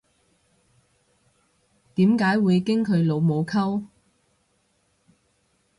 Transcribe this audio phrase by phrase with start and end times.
[1.93, 3.83] 點解會經佢老母溝